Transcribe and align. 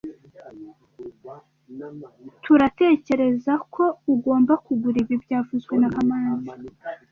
Sturatekerezako 2.35 3.83
ugomba 4.13 4.53
kugura 4.65 4.97
ibi 5.03 5.15
byavuzwe 5.23 5.73
na 5.77 5.89
kamanzi 5.95 6.51